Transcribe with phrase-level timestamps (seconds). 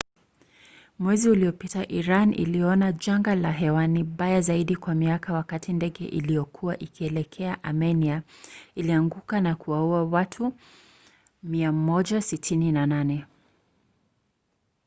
[0.99, 7.63] mwezi uliopita iran iliona janga la hewani baya zaidi kwa miaka wakati ndege iliyokuwa ikielekea
[7.63, 8.23] amenia
[8.75, 10.57] ilianguka na kuwaua watu wote
[11.47, 13.23] 168